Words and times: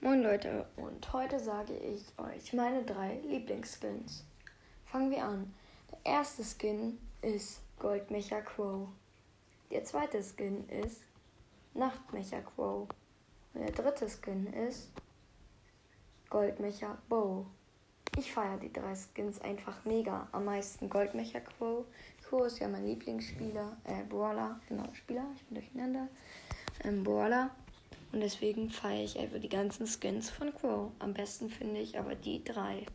Moin 0.00 0.22
Leute, 0.22 0.64
und 0.76 1.12
heute 1.12 1.40
sage 1.40 1.76
ich 1.76 2.04
euch 2.18 2.52
meine 2.52 2.84
drei 2.84 3.18
Lieblingsskins. 3.26 4.24
Fangen 4.84 5.10
wir 5.10 5.24
an. 5.24 5.52
Der 5.90 6.12
erste 6.12 6.44
Skin 6.44 7.00
ist 7.20 7.60
Goldmecha 7.80 8.40
Crow. 8.42 8.86
Der 9.72 9.82
zweite 9.82 10.22
Skin 10.22 10.68
ist 10.68 11.02
Nachtmecha 11.74 12.42
Crow. 12.42 12.88
Und 13.54 13.60
der 13.60 13.72
dritte 13.72 14.08
Skin 14.08 14.46
ist 14.52 14.88
Goldmecha 16.30 16.96
Bow. 17.08 17.44
Ich 18.16 18.32
feiere 18.32 18.58
die 18.58 18.72
drei 18.72 18.94
Skins 18.94 19.40
einfach 19.40 19.84
mega. 19.84 20.28
Am 20.30 20.44
meisten 20.44 20.88
Goldmecha 20.88 21.40
Crow. 21.40 21.84
Crow 22.22 22.46
ist 22.46 22.60
ja 22.60 22.68
mein 22.68 22.86
Lieblingsspieler, 22.86 23.76
äh, 23.82 24.04
Brawler, 24.08 24.60
genau, 24.68 24.84
Spieler, 24.92 25.26
ich 25.34 25.44
bin 25.46 25.56
durcheinander. 25.56 26.06
Ähm, 26.84 27.02
Brawler. 27.02 27.50
Und 28.12 28.20
deswegen 28.20 28.70
feiere 28.70 29.04
ich 29.04 29.18
einfach 29.18 29.38
die 29.38 29.48
ganzen 29.48 29.86
Skins 29.86 30.30
von 30.30 30.54
Crow. 30.54 30.92
Am 30.98 31.14
besten 31.14 31.50
finde 31.50 31.80
ich 31.80 31.98
aber 31.98 32.14
die 32.14 32.42
drei. 32.42 32.86